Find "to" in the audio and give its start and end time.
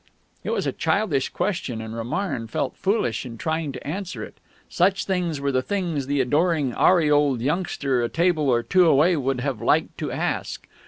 3.73-3.87, 9.99-10.11